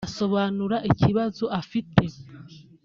[0.07, 2.03] Asobanura ibibazo bifite